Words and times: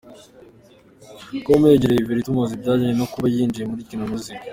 com 1.43 1.61
yegera 1.69 1.97
Yverry 1.97 2.25
tumubaza 2.25 2.53
ibijyanye 2.55 2.89
no 2.99 3.05
kuba 3.11 3.25
yaba 3.27 3.35
yinjiye 3.35 3.65
muri 3.69 3.87
Kina 3.89 4.05
Music. 4.11 4.39